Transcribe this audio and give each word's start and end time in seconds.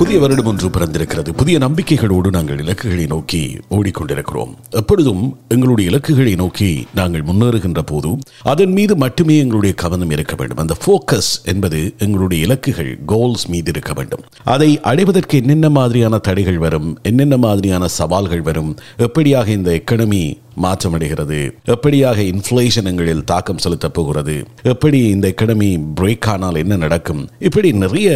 புதிய 0.00 0.18
வருடம் 0.22 0.48
ஒன்று 0.50 0.68
பிறந்திருக்கிறது. 0.74 1.30
புதிய 1.40 1.58
நம்பிக்கைகளோடு 1.58 2.28
நாங்கள் 2.36 2.60
இலக்குகளை 2.64 3.06
நோக்கி 3.06 3.40
ஓடிக்கொண்டிருக்கிறோம். 3.76 4.52
எப்பொழுதும் 4.80 5.22
எங்களுடைய 5.54 5.90
இலக்குகளை 5.90 6.34
நோக்கி 6.34 6.86
நாங்கள் 6.94 7.24
முன்னேறுகின்ற 7.28 7.82
போது 7.82 8.10
அதன் 8.42 8.72
மீது 8.72 8.96
மட்டுமே 8.96 9.36
எங்களுடைய 9.38 9.74
கவனம் 9.74 10.10
இருக்க 10.10 10.34
வேண்டும். 10.36 10.56
அந்த 10.56 10.76
ஃபோக்கஸ் 10.82 11.32
என்பது 11.44 11.80
எங்களுடைய 11.98 12.46
இலக்குகள் 12.46 12.92
கோல்ஸ் 13.06 13.46
மீது 13.48 13.70
இருக்க 13.74 13.92
வேண்டும். 13.92 14.24
அதை 14.44 14.70
அடைவதற்கு 14.80 15.36
என்னென்ன 15.42 15.68
மாதிரியான 15.68 16.18
தடைகள் 16.18 16.58
வரும் 16.58 16.98
என்னென்ன 17.02 17.36
மாதிரியான 17.36 17.88
சவால்கள் 17.98 18.46
வரும் 18.50 18.76
எப்படியாக 18.98 19.48
இந்த 19.58 19.70
எக்கனமி 19.80 20.24
மாற்றமடைகிறது 20.64 21.40
எப்படியாக 21.74 22.18
இன்ஃப்ளேஷன் 22.32 22.88
எங்களில் 22.92 23.24
தாக்கம் 23.24 23.62
செலுத்தப் 23.64 23.96
போகிறது 23.98 24.34
எப்படி 24.62 25.00
இந்த 25.14 25.26
எக்கனமி 25.34 25.70
பிரேக் 26.00 26.28
ஆனால் 26.32 26.54
என்ன 26.54 26.76
நடக்கும் 26.76 27.22
இப்படி 27.38 27.70
நிறைய 27.72 28.08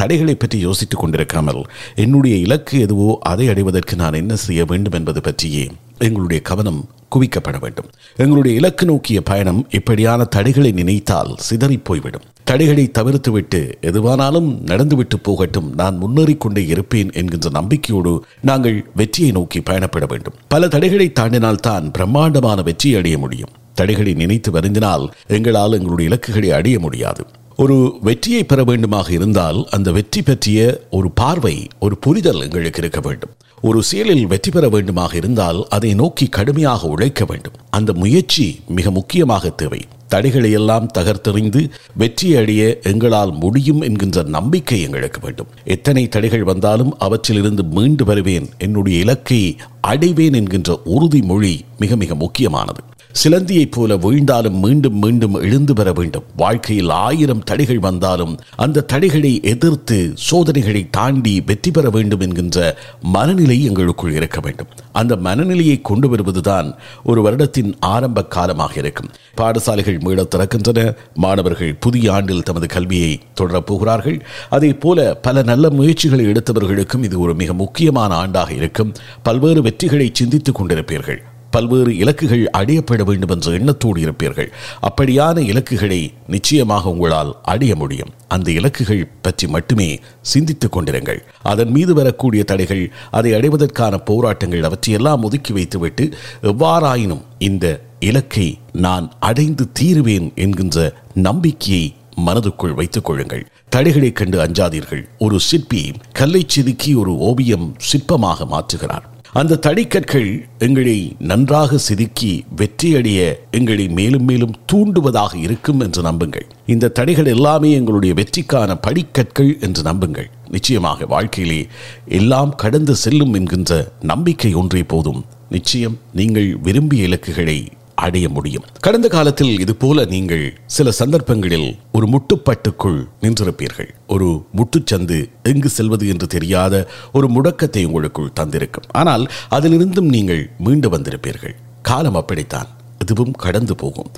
தடைகளை 0.00 0.34
பற்றி 0.34 0.58
யோசித்துக் 0.66 1.02
கொண்டிருக்காமல் 1.02 1.62
என்னுடைய 2.04 2.36
இலக்கு 2.46 2.74
எதுவோ 2.86 3.10
அதை 3.32 3.46
அடைவதற்கு 3.48 3.96
நான் 4.02 4.20
என்ன 4.22 4.34
செய்ய 4.46 4.64
வேண்டும் 4.70 4.96
என்பது 5.00 5.20
பற்றியே 5.20 5.66
எங்களுடைய 6.06 6.40
கவனம் 6.50 6.80
குவிக்கப்பட 7.14 7.56
வேண்டும். 7.62 7.88
எங்களுடைய 8.16 8.52
இலக்கு 8.58 8.84
நோக்கிய 8.90 9.18
பயணம் 9.30 9.60
இப்படியான 9.78 10.26
தடைகளை 10.34 10.70
நினைத்தால் 10.78 11.32
சிதறி 11.46 11.76
போய்விடும். 11.88 12.26
தடைகளை 12.44 12.84
தவிர்த்துவிட்டு 12.98 13.60
எதுவானாலும் 13.88 14.48
நடந்துவிட்டு 14.70 15.16
போகட்டும் 15.18 15.68
நான் 15.80 15.98
முன்னேறிக் 16.02 16.42
கொண்டே 16.44 16.62
இருப்பேன் 16.66 17.10
என்கின்ற 17.12 17.50
நம்பிக்கையோடு 17.58 18.12
நாங்கள் 18.50 18.78
வெற்றியை 19.00 19.32
நோக்கி 19.38 19.60
பயணப்பட 19.60 20.06
வேண்டும். 20.12 20.38
பல 20.54 20.68
தடைகளை 20.68 21.08
தாண்டினால் 21.20 21.64
தான் 21.68 21.86
பிரம்மாண்டமான 21.90 22.62
வெற்றி 22.62 22.92
அடைய 23.00 23.18
முடியும். 23.18 23.54
தடைகளை 23.74 24.14
நினைத்து 24.14 24.50
வருந்தினால் 24.56 25.04
எங்களால் 25.36 25.76
எங்களுடைய 25.78 26.08
இலக்குகளை 26.10 26.50
அடைய 26.60 26.78
முடியாது. 26.78 27.24
ஒரு 27.62 27.76
வெற்றியை 28.00 28.42
பெற 28.44 28.60
வேண்டுமாக 28.64 29.08
இருந்தால் 29.10 29.58
அந்த 29.70 29.88
வெற்றி 29.92 30.22
பற்றிய 30.22 30.58
ஒரு 30.90 31.08
பார்வை 31.10 31.56
ஒரு 31.78 31.94
புரிதல் 31.98 32.40
எங்களுக்கு 32.40 32.80
இருக்க 32.82 33.00
வேண்டும். 33.00 33.32
ஒரு 33.62 33.82
செயலில் 33.82 34.26
வெற்றி 34.26 34.50
பெற 34.50 34.68
வேண்டுமாக 34.68 35.12
இருந்தால் 35.14 35.58
அதை 35.68 35.94
நோக்கி 35.94 36.26
கடுமையாக 36.28 36.88
உழைக்க 36.88 37.24
வேண்டும். 37.24 37.58
அந்த 37.70 37.92
முயற்சி 37.92 38.46
மிக 38.68 38.90
முக்கியமாக 38.90 39.50
தேவை. 39.50 39.80
தடைகளை 40.08 40.52
எல்லாம் 40.52 40.90
தகர்த்தெறிந்து 40.98 41.60
வெற்றி 41.96 42.36
அடைய 42.36 42.62
எங்களால் 42.82 43.32
முடியும் 43.32 43.80
என்கின்ற 43.80 44.22
நம்பிக்கை 44.22 44.82
எங்களுக்கு 44.82 45.20
வேண்டும். 45.26 45.50
எத்தனை 45.64 46.08
தடைகள் 46.08 46.44
வந்தாலும் 46.44 46.94
அவற்றிலிருந்து 46.98 47.64
மீண்டு 47.64 48.04
வருவேன். 48.04 48.48
என்னுடைய 48.58 48.98
இலக்கை 48.98 49.42
அடைவேன் 49.80 50.32
என்கின்ற 50.32 50.80
உறுதிமொழி 50.96 51.54
மிக 51.78 51.96
மிக 51.96 52.14
முக்கியமானது. 52.14 52.82
சிலந்தியைப் 53.12 53.70
போல 53.70 53.96
வீழ்ந்தாலும் 53.96 54.60
மீண்டும் 54.60 54.98
மீண்டும் 54.98 55.34
எழுந்து 55.34 55.74
பெற 55.74 55.92
வேண்டும். 55.92 56.22
வாழ்க்கையில் 56.36 56.88
ஆயிரம் 56.88 57.42
தடைகள் 57.42 57.78
வந்தாலும் 57.78 58.38
அந்த 58.56 58.80
தடைகளை 58.80 59.40
எதிர்த்து 59.42 60.12
சோதனைகளை 60.14 60.88
தாண்டி 60.90 61.40
வெற்றி 61.40 61.70
பெற 61.70 61.90
வேண்டும் 61.90 62.20
என்கின்ற 62.20 62.78
மனநிலை 63.02 63.64
எங்களுக்குள் 63.64 64.12
இருக்க 64.12 64.40
வேண்டும். 64.40 64.66
அந்த 64.92 65.16
மனநிலையை 65.16 65.80
கொண்டு 65.80 66.08
வருவதுதான் 66.08 66.74
ஒரு 67.04 67.22
வருடத்தின் 67.22 67.74
ஆரம்ப 67.80 68.24
காலமாக 68.24 68.72
இருக்கும். 68.76 69.10
பாடசாலைகள் 69.36 70.00
மீள 70.00 70.26
திறக்கின்றன. 70.36 70.96
மாணவர்கள் 71.14 71.74
புதிய 71.74 72.12
ஆண்டில் 72.12 72.42
தமது 72.42 72.66
கல்வியை 72.66 73.20
தொடரப் 73.40 73.66
போகிறார்கள். 73.66 74.26
அதே 74.50 74.72
போல 74.72 75.14
பல 75.14 75.42
நல்ல 75.42 75.70
முயற்சிகளை 75.70 76.26
எடுத்தவர்களுக்கும் 76.26 77.04
இது 77.04 77.20
ஒரு 77.20 77.34
மிக 77.34 77.54
முக்கியமான 77.54 78.26
ஆண்டாக 78.26 78.50
இருக்கும். 78.50 78.94
பல்வேறு 79.22 79.62
வெற்றிகளை 79.62 80.10
சிந்தித்துக் 80.12 80.62
கொண்டிருப்பீர்கள். 80.62 81.29
பல்வேறு 81.50 81.90
இலக்குகள் 81.90 82.44
அடையப்பட 82.44 83.04
வேண்டும் 83.04 83.28
என்ற 83.28 83.52
எண்ணத்தோடு 83.52 84.00
இருப்பீர்கள். 84.00 84.52
அப்படியான 84.82 85.38
இலக்குகளை 85.38 86.12
நிச்சயமாக 86.26 86.90
உங்களால் 86.90 87.36
அடைய 87.42 87.76
முடியும். 87.76 88.08
அந்த 88.28 88.52
இலக்குகள் 88.52 89.10
பற்றி 89.22 89.46
மட்டுமே 89.46 90.00
சிந்தித்துக் 90.20 90.78
கொண்டிருங்கள். 90.78 91.18
அதன் 91.42 91.70
மீது 91.70 91.94
வரக்கூடிய 91.94 92.44
தடைகள் 92.44 92.92
அதை 93.10 93.32
அடைவதற்கான 93.32 93.98
போராட்டங்கள் 93.98 94.62
அவற்றையெல்லாம் 94.62 95.24
ஒதுக்கி 95.24 95.52
வைத்துவிட்டு 95.52 96.14
எவ்வாறாயினும் 96.42 97.22
இந்த 97.38 97.80
இலக்கை 98.00 98.58
நான் 98.72 99.12
அடைந்து 99.20 99.72
தீருவேன் 99.72 100.32
என்கின்ற 100.34 100.94
நம்பிக்கையை 101.14 101.94
மனதுக்குள் 102.26 102.74
வைத்துக் 102.74 103.04
கொள்ளுங்கள். 103.04 103.46
தடைகளைக் 103.76 104.16
கண்டு 104.16 104.38
அஞ்சாதீர்கள். 104.38 105.04
ஒரு 105.18 105.40
சிற்பி 105.40 105.92
கல்லை 106.12 106.44
செதுக்கி 106.46 106.94
ஒரு 106.94 107.16
ஓவியம் 107.16 107.76
சிற்பமாக 107.92 108.46
மாற்றுகிறார். 108.50 109.09
அந்த 109.32 109.58
தடிக்கற்கள் 109.62 110.48
எங்களை 110.58 111.16
நன்றாக 111.18 111.78
செதுக்கி 111.78 112.44
வெற்றியடைய 112.56 113.34
எங்களை 113.50 113.88
மேலும் 113.88 114.24
மேலும் 114.24 114.54
தூண்டுவதாக 114.72 115.34
இருக்கும் 115.34 115.80
என்று 115.80 116.02
நம்புங்கள். 116.02 116.46
இந்த 116.66 116.88
தடைகள் 116.88 117.26
எல்லாமே 117.26 117.72
எங்களுடைய 117.72 118.14
வெற்றிக்கான 118.14 118.76
படிக்கற்கள் 118.80 119.60
என்று 119.60 119.82
நம்புங்கள். 119.82 120.30
நிச்சயமாக 120.48 121.06
வாழ்க்கையிலே 121.06 121.66
எல்லாம் 122.08 122.54
கடந்து 122.54 122.94
செல்லும் 122.94 123.34
என்கின்ற 123.34 123.92
நம்பிக்கை 124.00 124.54
ஒன்றே 124.54 124.82
போதும். 124.82 125.24
நிச்சயம் 125.50 125.98
நீங்கள் 126.12 126.56
விரும்பிய 126.62 127.02
இலக்குகளை 127.02 127.68
அடைய 128.06 128.26
முடியும். 128.28 128.66
கடந்த 128.80 129.08
காலத்தில் 129.08 129.52
இது 129.60 129.74
போல 129.76 130.04
நீங்கள் 130.04 130.44
சில 130.76 130.90
சந்தர்ப்பங்களில் 130.90 131.68
ஒரு 131.92 132.06
முட்டுப்பட்டுக்குள் 132.06 133.00
நின்றிருப்பீர்கள். 133.22 133.90
ஒரு 134.06 134.28
முட்டுச்சந்து 134.56 135.18
எங்கு 135.42 135.68
செல்வது 135.68 136.06
என்று 136.08 136.26
தெரியாத 136.26 136.74
ஒரு 137.12 137.28
முடக்கத்தை 137.36 137.84
உங்களுக்குள் 137.86 138.36
தந்திருக்கும். 138.40 138.88
ஆனால் 138.92 139.24
அதிலிருந்தும் 139.50 140.12
நீங்கள் 140.16 140.42
மீண்டு 140.58 140.90
வந்திருப்பீர்கள். 140.96 141.56
காலம் 141.82 142.20
அப்படித்தான். 142.22 142.70
இதுவும் 143.04 143.36
கடந்து 143.44 143.74
போகும். 143.74 144.10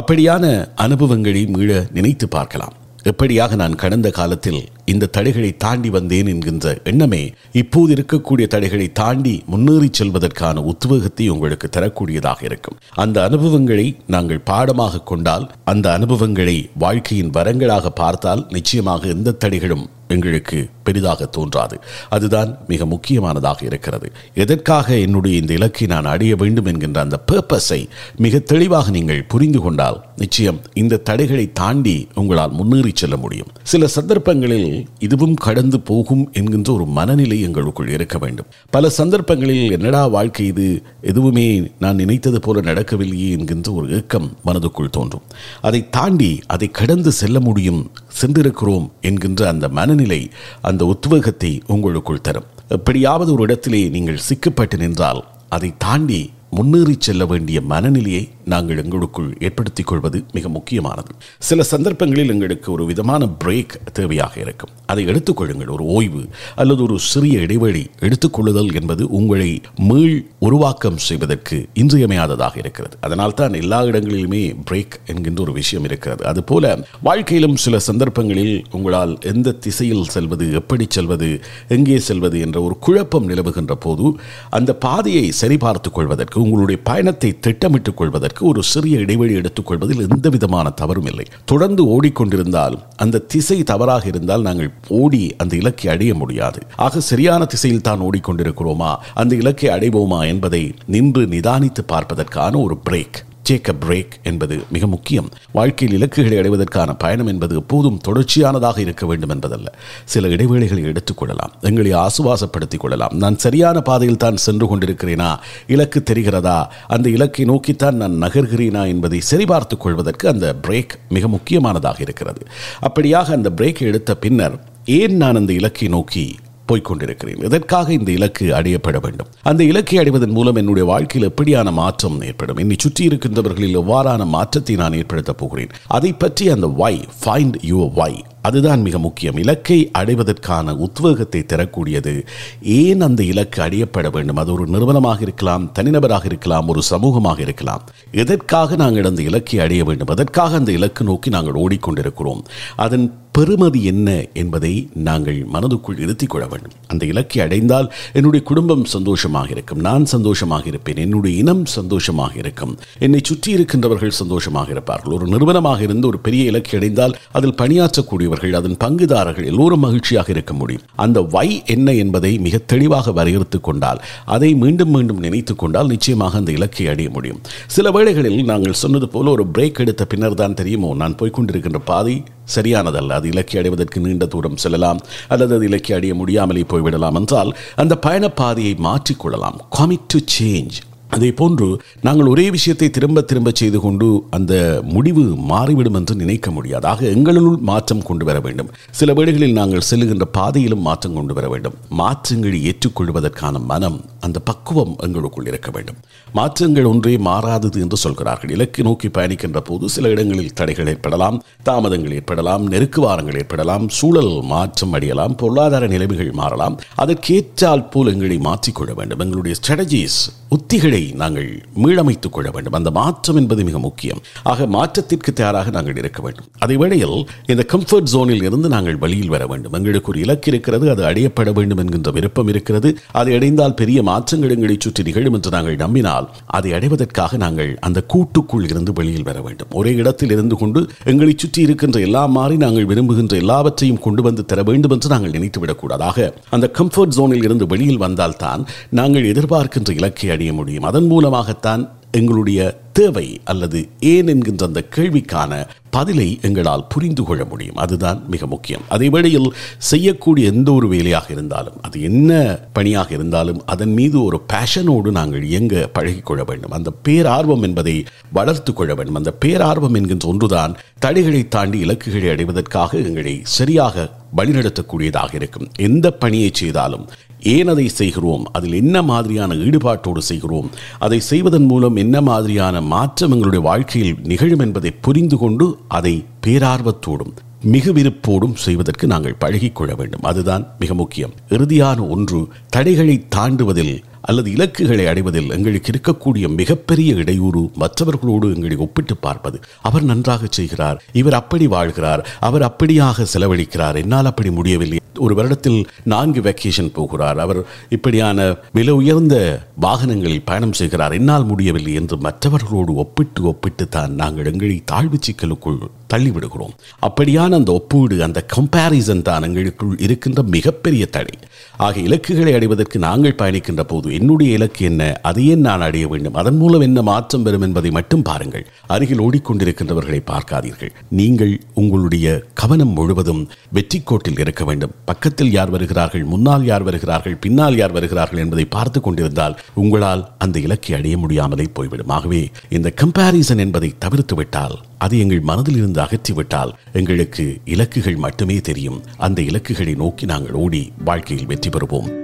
அப்படியான 0.00 0.44
அனுபவங்களை 0.74 1.42
மீள 1.46 1.72
நினைத்து 1.92 2.28
பார்க்கலாம். 2.28 2.74
எப்படியாக 3.10 3.54
நான் 3.54 3.74
கடந்த 3.74 4.08
காலத்தில் 4.10 4.60
இந்த 4.86 5.10
தடைகளை 5.16 5.50
தாண்டி 5.56 5.90
வந்தேன் 5.90 6.26
என்கின்ற 6.26 6.74
எண்ணமே 6.84 7.22
இப்போது 7.52 7.94
இருக்கக்கூடிய 7.94 8.46
தடைகளை 8.46 8.88
தாண்டி 8.92 9.34
முன்னேறி 9.46 9.88
செல்வதற்கான 9.98 10.56
உத்வேகத்தை 10.72 11.28
உங்களுக்கு 11.28 11.68
தரக்கூடியதாக 11.76 12.40
இருக்கும். 12.44 12.78
அந்த 13.04 13.24
அனுபவங்களை 13.24 13.86
நாங்கள் 14.06 14.44
பாடமாக 14.50 15.02
கொண்டால் 15.12 15.48
அந்த 15.64 15.86
அனுபவங்களை 15.92 16.56
வாழ்க்கையின் 16.78 17.34
வரங்களாக 17.38 17.86
பார்த்தால் 18.02 18.46
நிச்சயமாக 18.50 19.06
எந்த 19.16 19.36
தடைகளும் 19.44 19.84
எங்களுக்கு 20.08 20.58
பெரிதாக 20.86 21.26
தோன்றாது. 21.26 21.76
அதுதான் 22.08 22.50
மிக 22.66 22.86
முக்கியமானதாக 22.86 23.60
இருக்கிறது. 23.64 24.08
எதற்காக 24.34 24.96
என்னுடைய 25.04 25.34
இந்த 25.38 25.52
இலக்கை 25.52 25.86
நான் 25.86 26.04
அடைய 26.04 26.32
வேண்டும் 26.36 26.64
என்கின்ற 26.64 27.00
அந்த 27.00 27.18
பர்பஸை 27.32 27.80
மிக 28.16 28.38
தெளிவாக 28.38 28.90
நீங்கள் 28.90 29.24
புரிந்து 29.32 29.60
கொண்டால் 29.60 29.98
நிச்சயம் 30.16 30.60
இந்த 30.74 31.02
தடைகளை 31.08 31.46
தாண்டி 31.52 31.96
உங்களால் 32.14 32.52
முன்னேறி 32.52 32.92
செல்ல 32.94 33.16
முடியும். 33.16 33.50
சில 33.62 33.86
சந்தர்ப்பங்களில் 33.86 34.68
இதுவும் 34.98 35.34
கடந்து 35.34 35.80
போகும் 35.80 36.24
என்கின்ற 36.32 36.72
ஒரு 36.72 36.86
மனநிலை 36.98 37.38
எங்களுக்குள் 37.40 37.88
இருக்க 37.88 38.18
வேண்டும். 38.18 38.46
பல 38.70 38.90
சந்தர்ப்பங்களில் 38.90 39.70
என்னடா 39.70 40.06
வாழ்க்கை 40.06 40.46
இது? 40.46 40.68
எதுவுமே 41.00 41.46
நான் 41.78 41.94
நினைத்தது 41.94 42.40
போல 42.40 42.60
நடக்கவில்லையே 42.60 43.30
என்கின்ற 43.38 43.72
ஒரு 43.72 43.88
ஏக்கம் 43.90 44.28
மனதுக்குள் 44.46 44.94
தோன்றும். 44.96 45.26
அதை 45.60 45.80
தாண்டி 45.90 46.40
அதை 46.46 46.68
கடந்து 46.70 47.12
செல்ல 47.12 47.40
முடியும் 47.40 47.90
சென்றிருக்கிறோம் 48.20 48.88
என்கின்ற 49.00 49.48
அந்த 49.48 49.68
மனநிலை 49.68 50.30
அந்த 50.60 50.84
உத்வேகத்தை 50.86 51.52
உங்களுக்குள் 51.66 52.20
தரும். 52.20 52.50
எப்படியாவது 52.68 53.32
ஒரு 53.32 53.42
இடத்திலே 53.42 53.88
நீங்கள் 53.88 54.24
சிக்கப்பட்டு 54.28 54.76
நின்றால் 54.78 55.22
அதை 55.48 55.70
தாண்டி 55.78 56.20
முன்னேறி 56.56 56.94
செல்ல 56.98 57.24
வேண்டிய 57.24 57.58
மனநிலையை 57.60 58.28
நாங்கள் 58.44 58.80
எங்களுக்குள் 58.82 59.36
ஏற்படுத்திக் 59.40 59.86
கொள்வது 59.86 60.24
மிக 60.32 60.48
முக்கியமானது. 60.48 61.10
சில 61.38 61.62
சந்தர்ப்பங்களில் 61.62 62.28
எங்களுக்கு 62.28 62.72
ஒரு 62.72 62.84
விதமான 62.84 63.28
பிரேக் 63.44 63.74
தேவையாக 63.98 64.34
இருக்கும். 64.38 64.72
அதை 64.86 65.04
எடுத்துக்கொள்ளுங்கள் 65.06 65.70
ஒரு 65.76 65.84
ஓய்வு 65.84 66.22
அல்லது 66.56 66.82
ஒரு 66.82 66.98
சிறிய 66.98 67.38
இடைவெளி 67.38 67.90
எடுத்துக்கொள்ளுதல் 68.00 68.74
என்பது 68.80 69.08
உங்களை 69.08 69.60
மீள் 69.76 70.26
உருவாக்கம் 70.38 70.98
செய்வதற்கு 70.98 71.68
இன்றியமையாததாக 71.74 72.58
இருக்கிறது. 72.58 72.98
அதனால் 73.00 73.34
தான் 73.34 73.52
எல்லா 73.52 73.82
இடங்களிலுமே 73.82 74.42
பிரேக் 74.70 74.98
என்கின்ற 75.06 75.42
ஒரு 75.42 75.52
விஷயம் 75.52 75.84
இருக்கிறது. 75.84 76.24
அதுபோல 76.24 76.86
வாழ்க்கையிலும் 77.02 77.56
சில 77.56 77.78
சந்தர்ப்பங்களில் 77.78 78.64
உங்களால் 78.70 79.16
எந்த 79.32 79.56
திசையில் 79.66 80.04
செல்வது 80.04 80.52
எப்படி 80.52 80.86
செல்வது 80.88 81.30
எங்கே 81.68 81.98
செல்வது 82.10 82.40
என்ற 82.40 82.62
ஒரு 82.62 82.78
குழப்பம் 82.78 83.28
நிலவுகின்ற 83.28 83.74
போது 83.86 84.06
அந்த 84.50 84.70
பாதையை 84.86 85.26
சரிபார்த்துக் 85.42 85.94
கொள்வதற்கு 85.94 86.42
உங்களுடைய 86.44 86.80
பயணத்தை 86.84 87.30
திட்டமிட்டுக் 87.46 87.96
கொள்வதற்கு 87.96 88.46
ஒரு 88.46 88.62
சிறிய 88.62 88.98
இடைவெளி 88.98 89.34
எடுத்துக்கொள்வதில் 89.34 90.04
எந்த 90.08 90.28
விதமான 90.28 90.70
தவறும் 90.70 91.06
இல்லை. 91.06 91.24
தொடர்ந்து 91.44 91.82
ஓடிக்கொண்டிருந்தால் 91.86 92.76
அந்த 92.96 93.18
திசை 93.18 93.58
தவறாக 93.62 94.04
இருந்தால் 94.06 94.42
நாங்கள் 94.42 94.72
ஓடி 94.88 95.22
அந்த 95.36 95.56
இலக்கை 95.56 95.92
அடைய 95.92 96.14
முடியாது. 96.14 96.60
ஆக 96.76 97.00
சரியான 97.00 97.44
திசையில் 97.44 97.80
தான் 97.80 98.00
ஓடிக்கொண்டிருக்கிறோமா? 98.00 98.92
அந்த 99.14 99.34
இலக்கை 99.34 99.68
அடைவோமா 99.70 100.20
என்பதை 100.26 100.74
நின்று 100.86 101.22
நிதானித்து 101.26 101.82
பார்ப்பதற்கான 101.86 102.58
ஒரு 102.58 102.78
பிரேக். 102.90 103.20
டேக் 103.50 103.68
அ 103.68 103.74
பிரேக் 103.86 104.12
என்பது 104.22 104.62
மிக 104.70 104.86
முக்கியம். 104.86 105.28
வாழ்க்கையில் 105.52 105.96
இலக்குகளை 105.96 106.38
அடைவதற்கான 106.38 106.94
பயணம் 106.94 107.26
என்பது 107.26 107.56
எப்போதும் 107.56 108.00
தொடர்ச்சியானதாக 108.08 108.78
இருக்க 108.78 109.06
வேண்டும் 109.06 109.28
என்பதல்ல. 109.28 109.72
சில 110.04 110.28
இடைவேளைகளை 110.28 110.82
எடுத்துக்கொள்ளலாம் 110.82 111.52
எங்களை 111.60 111.92
ஆசுவாசப்படுத்திக் 111.92 112.80
கொள்ளலாம். 112.80 113.10
நான் 113.14 113.38
சரியான 113.38 113.80
பாதையில் 113.80 114.16
தான் 114.16 114.36
சென்று 114.36 114.76
கொண்டிருக்கிறேனா? 114.76 115.36
இலக்கு 115.66 116.02
தெரிகிறதா? 116.10 116.66
அந்த 116.86 117.08
இலக்கை 117.08 117.44
நோக்கித்தான் 117.44 117.96
நான் 117.96 118.22
நகர்கிறேனா 118.22 118.86
என்பதை 118.86 119.20
சரிபார்த்துக் 119.20 119.80
கொள்வதற்கு 119.80 120.28
அந்த 120.28 120.54
பிரேக் 120.66 120.90
மிக 121.08 121.28
முக்கியமானதாக 121.28 121.96
இருக்கிறது. 122.00 122.46
அப்படியாக 122.80 123.24
அந்த 123.24 123.50
பிரேக்கை 123.56 123.80
எடுத்த 123.80 124.16
பின்னர் 124.16 124.72
ஏன் 124.84 125.16
நான் 125.16 125.36
அந்த 125.36 125.52
இலக்கை 125.52 125.88
நோக்கி 125.88 126.34
போய்கொண்டிருக்கிறேன் 126.68 127.42
எதற்காக 127.42 127.92
இந்த 127.92 128.12
இலக்கு 128.12 128.54
அடையப்பட 128.54 128.98
வேண்டும்? 129.00 129.26
அந்த 129.42 129.64
இலக்கை 129.64 129.98
அடைவதன் 129.98 130.30
மூலம் 130.30 130.54
என்னுடைய 130.54 130.88
வாழ்க்கையில் 130.88 131.30
எப்படியான 131.30 131.72
மாற்றம் 131.72 132.22
ஏற்படும்? 132.22 132.56
என்னை 132.56 132.76
சுற்றி 132.78 133.08
இருக்கின்றவர்களில் 133.08 133.80
எவ்வாறான 133.82 134.26
மாற்றத்தை 134.26 134.76
நான் 134.76 134.92
ஏற்படுத்தப் 134.92 135.38
போகிறேன்? 135.38 135.68
அதை 135.86 136.12
பற்றி 136.12 136.48
அந்த 136.48 136.66
வை 136.66 136.94
ஃபைண்ட் 137.24 137.58
யுவர் 137.62 137.92
வை 137.92 138.24
அதுதான் 138.42 138.82
மிக 138.82 138.98
முக்கியம். 138.98 139.36
இலக்கை 139.36 139.90
அடைவதற்கான 139.98 140.74
உத்வேகத்தை 140.76 141.40
தரக்கூடியது. 141.42 142.26
ஏன் 142.62 143.00
அந்த 143.00 143.22
இலக்கு 143.22 143.62
அடையப்பட 143.62 144.10
வேண்டும்? 144.10 144.36
அது 144.36 144.52
ஒரு 144.52 144.66
நிறுவனமாக 144.66 145.20
இருக்கலாம் 145.20 145.72
தனிநபராக 145.78 146.24
இருக்கலாம் 146.24 146.68
ஒரு 146.68 146.82
சமூகமாக 146.90 147.40
இருக்கலாம். 147.40 147.84
எதற்காக 148.10 148.76
நாங்கள் 148.76 149.04
அந்த 149.04 149.22
இலக்கை 149.22 149.60
அடைய 149.60 149.84
வேண்டும்? 149.84 150.08
அதற்காக 150.08 150.56
அந்த 150.56 150.72
இலக்கு 150.72 151.04
நோக்கி 151.04 151.30
நாங்கள் 151.30 151.54
ஓடிக்கொண்டிருக்கிறோம்? 151.54 152.42
அதன் 152.76 153.06
பெருமதி 153.38 153.82
என்ன 153.82 154.26
என்பதை 154.34 154.88
நாங்கள் 154.94 155.46
மனதுக்குள் 155.52 156.00
இருத்திக் 156.00 156.30
கொள்ள 156.30 156.46
வேண்டும். 156.46 156.70
அந்த 156.86 157.06
இலக்கை 157.06 157.42
அடைந்தால் 157.42 157.92
என்னுடைய 158.12 158.46
குடும்பம் 158.46 158.84
சந்தோஷமாக 158.84 159.48
இருக்கும். 159.50 159.78
நான் 159.78 160.04
சந்தோஷமாக 160.04 160.66
இருப்பேன். 160.66 160.96
என்னுடைய 160.96 161.38
இனம் 161.38 161.64
சந்தோஷமாக 161.64 162.34
இருக்கும். 162.36 162.78
என்னை 162.98 163.20
சுற்றி 163.22 163.54
இருக்கின்றவர்கள் 163.54 164.08
சந்தோஷமாக 164.08 164.70
இருப்பார்கள். 164.70 165.12
ஒரு 165.12 165.26
நிறுவனமாக 165.26 165.82
இருந்து 165.82 166.06
ஒரு 166.06 166.18
பெரிய 166.18 166.44
இலக்கை 166.44 166.78
அடைந்தால் 166.78 167.16
அதில் 167.32 167.54
பணியாற்றக்கூடியவர்கள் 167.54 168.52
அதன் 168.52 168.76
பங்குதாரர்கள் 168.84 169.44
எல்லோரும் 169.44 169.80
மகிழ்ச்சியாக 169.80 170.30
இருக்க 170.30 170.54
முடியும். 170.54 170.82
அந்த 170.96 171.20
வை 171.20 171.62
என்ன 171.66 171.92
என்பதை 171.92 172.38
மிக 172.38 172.58
தெளிவாக 172.58 173.12
வரையறுத்துக் 173.12 173.64
கொண்டால் 173.64 174.02
அதை 174.24 174.54
மீண்டும் 174.54 174.90
மீண்டும் 174.90 175.18
நினைத்துக் 175.18 175.58
கொண்டால் 175.58 175.86
நிச்சயமாக 175.86 176.38
அந்த 176.38 176.52
இலக்கை 176.52 176.88
அடைய 176.88 177.10
முடியும். 177.10 177.40
சில 177.66 177.90
வேளைகளில் 177.90 178.44
நாங்கள் 178.44 178.72
சொன்னது 178.72 179.08
போல 179.08 179.30
ஒரு 179.30 179.46
பிரேக் 179.58 179.78
எடுத்த 179.78 180.04
பின்னர் 180.04 180.34
தான் 180.34 180.54
தெரியுமோ? 180.54 180.94
நான் 180.94 181.14
போய்கொண்டிருக்கின்ற 181.14 181.76
பாதை 181.84 182.22
சரியானதல்ல. 182.56 183.08
அது 183.08 183.28
இலக்கிய 183.28 183.58
அடைவதற்கு 183.58 184.00
நீண்ட 184.00 184.26
தூரம் 184.26 184.56
செல்லலாம். 184.56 185.00
அல்லது 185.28 185.54
அது 185.54 185.64
இலக்கிய 185.64 185.96
அடைய 185.96 186.14
முடியாமலே 186.14 186.60
போய்விடலாம் 186.60 187.14
என்றால் 187.14 187.56
அந்த 187.76 187.98
பயணப்பாதையை 188.06 188.74
மாற்றிக்கொள்ளலாம். 188.78 189.56
காமிட் 189.78 190.08
டு 190.08 190.18
சேஞ்ச் 190.40 190.76
அதே 191.08 191.32
போன்று 191.32 191.80
நாங்கள் 192.02 192.26
ஒரே 192.26 192.50
விஷயத்தை 192.50 192.90
திரும்ப 192.90 193.20
திரும்ப 193.20 193.50
செய்து 193.54 193.80
கொண்டு 193.80 194.26
அந்த 194.30 194.82
முடிவு 194.84 195.22
மாறிவிடும் 195.22 195.94
என்று 195.94 196.14
நினைக்க 196.14 196.50
முடியாது. 196.50 196.86
ஆக 196.86 197.06
எங்களுள் 197.06 197.56
மாற்றம் 197.56 198.02
கொண்டு 198.02 198.24
வர 198.24 198.40
வேண்டும். 198.40 198.70
சில 198.90 199.12
வேளைகளில் 199.12 199.52
நாங்கள் 199.52 199.82
செல்லுகின்ற 199.90 200.22
பாதையிலும் 200.22 200.80
மாற்றம் 200.80 201.14
கொண்டு 201.14 201.34
வர 201.34 201.48
வேண்டும். 201.48 201.74
மாற்றங்களை 201.88 202.60
ஏற்றுக்கொள்வதற்கான 202.64 203.60
மனம் 203.60 204.04
அந்த 204.24 204.40
பக்குவம் 204.40 204.96
எங்களுக்குள் 204.98 205.46
இருக்க 205.46 205.70
வேண்டும். 205.70 205.96
மாற்றங்கள் 206.32 206.84
ஒன்றே 206.84 207.16
மாறாதது 207.16 207.80
என்று 207.80 207.96
சொல்கிறார்கள். 207.96 208.50
இலக்கு 208.50 208.82
நோக்கி 208.82 209.08
பயணிக்கின்ற 209.08 209.60
போது 209.60 209.88
சில 209.88 210.08
இடங்களில் 210.08 210.52
தடைகள் 210.52 210.86
ஏற்படலாம் 210.86 211.42
தாமதங்கள் 211.62 212.14
ஏற்படலாம் 212.14 212.70
நெருக்குவாரங்கள் 212.70 213.36
ஏற்படலாம் 213.36 213.88
சூழல் 213.88 214.42
மாற்றம் 214.42 214.92
அடையலாம் 214.92 215.34
பொருளாதார 215.34 215.86
நிலைமைகள் 215.86 216.32
மாறலாம். 216.32 216.80
அதற்கேற்றால் 216.94 217.88
போல் 217.90 218.12
எங்களை 218.12 218.38
மாற்றிக்கொள்ள 218.38 218.94
வேண்டும். 218.94 219.18
எங்களுடைய 219.18 219.56
ஸ்ட்ராட்டஜிஸ் 219.60 220.18
உத்திகளை 220.54 221.14
நாங்கள் 221.14 221.66
மீளமைத்துக் 221.84 222.32
கொள்ள 222.32 222.50
வேண்டும். 222.50 222.72
அந்த 222.72 222.90
மாற்றம் 222.90 223.36
என்பது 223.36 223.64
மிக 223.64 223.78
முக்கியம். 223.78 224.20
ஆக 224.42 224.66
மாற்றத்திற்கு 224.66 225.32
தயாராக 225.32 225.70
நாங்கள் 225.70 225.96
இருக்க 225.96 226.22
வேண்டும். 226.22 226.44
அதே 226.58 226.76
வேளையில் 226.76 227.28
இந்த 227.46 227.64
கம்ஃபர்ட் 227.72 228.10
ஜோனில் 228.12 228.42
இருந்து 228.42 228.68
நாங்கள் 228.68 228.96
வெளியில் 228.96 229.28
வர 229.28 229.46
வேண்டும். 229.46 229.72
எங்களுக்கு 229.72 230.10
ஒரு 230.10 230.20
இலக்கு 230.20 230.50
இருக்கிறது 230.50 230.90
அது 230.90 231.02
அடையப்பட 231.04 231.52
வேண்டும் 231.52 231.78
என்கின்ற 231.78 232.10
விருப்பம் 232.10 232.48
இருக்கிறது. 232.48 232.98
அதை 233.12 233.34
அடைந்தால் 233.34 233.74
பெரிய 233.74 234.02
மாற்றங்கள் 234.14 234.52
எங்களை 234.54 234.74
சுற்றி 234.78 235.02
நிகழும் 235.06 235.36
என்று 235.36 235.50
நாங்கள் 235.54 235.78
நம்பினால் 235.84 236.26
அதை 236.56 236.70
அடைவதற்காக 236.78 237.36
நாங்கள் 237.44 237.70
அந்த 237.86 237.98
கூட்டுக்குள் 238.12 238.66
இருந்து 238.70 238.92
வெளியில் 238.98 239.26
வர 239.28 239.38
வேண்டும். 239.46 239.72
ஒரே 239.80 239.92
இடத்தில் 240.00 240.32
இருந்து 240.36 240.56
கொண்டு 240.60 240.80
எங்களை 241.12 241.32
சுற்றி 241.36 241.60
இருக்கின்ற 241.66 242.00
எல்லா 242.06 242.22
மாறி 242.36 242.56
நாங்கள் 242.64 242.88
விரும்புகின்ற 242.90 243.34
எல்லாவற்றையும் 243.42 244.02
கொண்டு 244.06 244.22
வந்து 244.26 244.44
தர 244.50 244.62
வேண்டும் 244.68 244.94
என்று 244.96 245.08
நாங்கள் 245.14 245.34
நினைத்து 245.36 245.60
விடக்கூடாதாக. 245.62 246.28
அந்த 246.56 246.66
கம்ஃபர்ட் 246.78 247.16
ஜோனில் 247.16 247.46
இருந்து 247.48 247.66
வெளியில் 247.72 248.04
வந்தால்தான் 248.06 248.64
நாங்கள் 249.00 249.30
எதிர்பார்க்கின்ற 249.32 249.92
இலக்கை 250.00 250.30
அடைய 250.36 250.52
முடியும். 250.60 250.88
அதன் 250.90 251.10
மூலமாகத்தான் 251.12 251.84
எங்களுடைய 252.18 252.60
தேவை 252.98 253.28
அல்லது 253.44 253.78
ஏன் 254.10 254.28
என்கின்ற 254.32 254.66
அந்த 254.66 254.80
கேள்விக்கான 254.96 255.52
பதிலை 255.96 256.26
எங்களால் 256.46 256.84
புரிந்து 256.92 257.22
கொள்ள 257.22 257.42
முடியும். 257.44 257.80
அதுதான் 257.84 258.18
மிக 258.28 258.46
முக்கியம். 258.46 258.84
அதே 258.88 259.08
வேளையில் 259.14 259.48
செய்யக்கூடிய 259.90 260.50
எந்த 260.50 260.68
ஒரு 260.72 260.86
வேலையாக 260.88 261.26
இருந்தாலும் 261.32 261.78
அது 261.82 261.96
என்ன 262.10 262.30
பணியாக 262.72 263.10
இருந்தாலும் 263.14 263.60
அதன் 263.66 263.94
மீது 263.98 264.16
ஒரு 264.22 264.38
பேஷனோடு 264.52 265.10
நாங்கள் 265.18 265.44
இயங்க 265.52 265.74
பழகிக்கொள்ள 265.98 266.42
வேண்டும். 266.50 266.76
அந்த 266.78 266.92
பேரார்வம் 267.08 267.66
என்பதை 267.68 267.96
வளர்த்து 268.32 268.72
கொள்ள 268.72 268.94
வேண்டும். 268.94 269.20
அந்த 269.20 269.34
பேரார்வம் 269.44 269.98
என்கின்ற 270.00 270.28
ஒன்றுதான் 270.28 270.74
தடைகளை 270.98 271.42
தாண்டி 271.48 271.78
இலக்குகளை 271.78 272.28
அடைவதற்காக 272.28 272.98
எங்களை 272.98 273.34
சரியாக 273.58 274.10
வழிநடத்தக்கூடியதாக 274.36 275.32
இருக்கும். 275.34 275.68
எந்த 275.78 276.06
பணியை 276.22 276.50
செய்தாலும் 276.52 277.06
ஏன் 277.44 277.68
அதை 277.68 277.88
செய்கிறோம்? 277.88 278.48
அதில் 278.52 278.72
என்ன 278.72 279.02
மாதிரியான 279.02 279.54
ஈடுபாட்டோடு 279.54 280.18
செய்கிறோம்? 280.18 280.70
அதை 280.98 281.20
செய்வதன் 281.20 281.64
மூலம் 281.64 281.96
என்ன 281.96 282.20
மாதிரியான 282.20 282.80
மாற்றம் 282.80 283.30
எங்களுடைய 283.30 283.64
வாழ்க்கையில் 283.64 284.16
நிகழும் 284.22 284.58
என்பதை 284.58 284.90
புரிந்து 284.90 285.36
கொண்டு 285.36 285.78
அதை 285.88 286.24
பேரார்வத்தோடும் 286.46 287.34
மிக 287.62 287.92
விருப்போடும் 287.92 288.54
செய்வதற்கு 288.54 289.06
நாங்கள் 289.06 289.36
பழகிக்கொள்ள 289.40 289.96
வேண்டும். 289.96 290.22
அதுதான் 290.22 290.74
மிக 290.78 290.94
முக்கியம். 290.94 291.32
இறுதியான 291.48 292.08
ஒன்று 292.08 292.48
தடைகளை 292.68 293.26
தாண்டுவதில் 293.36 294.02
அல்லது 294.28 294.48
இலக்குகளை 294.50 295.06
அடைவதில் 295.06 295.50
எங்களுக்கு 295.50 295.92
இருக்கக்கூடிய 295.92 296.48
மிகப்பெரிய 296.60 297.14
இடையூறு 297.14 297.70
மற்றவர்களோடு 297.74 298.54
எங்களை 298.54 298.76
ஒப்பிட்டு 298.76 299.16
பார்ப்பது. 299.16 299.60
அவர் 299.82 300.02
நன்றாக 300.02 300.46
செய்கிறார் 300.50 301.02
இவர் 301.12 301.34
அப்படி 301.34 301.66
வாழ்கிறார் 301.66 302.26
அவர் 302.40 302.66
அப்படியாக 302.70 303.26
செலவழிக்கிறார். 303.34 303.96
என்னால் 304.02 304.30
அப்படி 304.32 304.50
முடியவில்லை. 304.50 304.98
ஒரு 305.18 305.34
வருடத்தில் 305.34 305.84
நான்கு 306.02 306.40
வெக்கேஷன் 306.40 306.92
போகிறார். 306.92 307.38
அவர் 307.38 307.66
இப்படியான 307.88 308.56
விலை 308.72 308.94
உயர்ந்த 308.94 309.34
வாகனங்களில் 309.80 310.44
பயணம் 310.44 310.72
செய்கிறார். 310.72 311.12
என்னால் 311.12 311.44
முடியவில்லை 311.44 311.92
என்று 311.94 312.16
மற்றவர்களோடு 312.18 312.94
ஒப்பிட்டு 312.94 313.42
ஒப்பிட்டு 313.42 313.88
தான் 313.88 314.14
நாங்கள் 314.14 314.50
எங்களை 314.52 314.82
தாழ்வு 314.84 315.18
சிக்கலுக்குள் 315.26 315.78
தள்ளிவிடுகிறோம். 316.14 316.74
அப்படியான 317.06 317.58
அந்த 317.60 317.72
ஒப்பீடு 317.72 318.22
அந்த 318.22 318.40
கம்பேரிசன் 318.54 319.22
தான் 319.22 319.42
எங்களுக்குள் 319.42 319.94
இருக்கின்ற 319.98 320.42
மிகப்பெரிய 320.42 321.06
தடை. 321.06 321.36
ஆக 321.76 322.00
இலக்குகளை 322.00 322.54
அடைவதற்கு 322.54 322.98
நாங்கள் 322.98 323.38
பயணிக்கின்ற 323.42 323.80
போது 323.80 324.13
என்னுடைய 324.18 324.56
இலக்கு 324.56 324.84
என்ன? 324.84 325.02
அதையே 325.22 325.54
நான் 325.54 325.84
அடைய 325.86 326.08
வேண்டும். 326.08 326.34
அதன் 326.34 326.56
மூலம் 326.56 326.80
என்ன 326.80 327.02
மாற்றம் 327.02 327.42
பெறும் 327.42 327.64
என்பதை 327.66 327.90
மட்டும் 327.90 328.22
பாருங்கள். 328.22 328.66
அருகில் 328.86 329.22
ஓடிக்கொண்டிருக்கின்றவர்களை 329.26 330.20
பார்க்காதீர்கள். 330.32 330.92
நீங்கள் 331.20 331.54
உங்களுடைய 331.74 332.42
கவனம் 332.54 332.94
முழுவதும் 332.98 333.42
வெற்றி 333.70 334.00
கோட்டில் 334.00 334.38
இருக்க 334.38 334.64
வேண்டும். 334.64 334.94
பக்கத்தில் 335.04 335.50
யார் 335.50 335.70
வருகிறார்கள் 335.70 336.24
முன்னால் 336.24 336.64
யார் 336.64 336.82
வருகிறார்கள் 336.82 337.36
பின்னால் 337.36 337.76
யார் 337.76 337.92
வருகிறார்கள் 337.92 338.42
என்பதை 338.44 338.64
பார்த்து 338.76 339.00
கொண்டிருந்தால் 339.00 339.58
உங்களால் 339.74 340.24
அந்த 340.38 340.58
இலக்கை 340.58 340.94
அடைய 340.98 341.18
முடியாமலே 341.18 341.68
போய்விடும். 341.72 342.08
ஆகவே 342.08 342.42
இந்த 342.70 342.92
கம்பேரிசன் 343.02 343.62
என்பதை 343.66 343.92
தவிர்த்து 343.98 344.34
விட்டால் 344.34 344.76
அது 344.98 345.14
எங்கள் 345.18 345.40
மனதில் 345.40 345.76
இருந்து 345.76 346.00
அகற்றிவிட்டால் 346.00 346.74
எங்களுக்கு 346.92 347.44
இலக்குகள் 347.64 348.22
மட்டுமே 348.26 348.58
தெரியும். 348.60 349.00
அந்த 349.16 349.42
இலக்குகளை 349.42 349.94
நோக்கி 349.94 350.26
நாங்கள் 350.26 350.58
ஓடி 350.64 350.92
வாழ்க்கையில் 351.04 351.50
வெற்றி 351.52 351.70
பெறுவோம். 351.70 352.23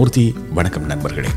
மூர்த்தி. 0.00 0.34
வணக்கம் 0.50 0.84
நண்பர்களே. 0.84 1.28